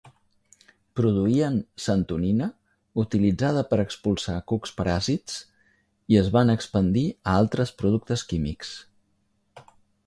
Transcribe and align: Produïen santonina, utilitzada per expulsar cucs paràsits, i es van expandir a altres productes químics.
Produïen 0.99 1.59
santonina, 1.83 2.47
utilitzada 3.03 3.63
per 3.73 3.79
expulsar 3.83 4.39
cucs 4.53 4.75
paràsits, 4.81 5.37
i 6.15 6.21
es 6.25 6.33
van 6.39 6.57
expandir 6.57 7.07
a 7.13 7.39
altres 7.45 7.77
productes 7.85 8.27
químics. 8.33 8.75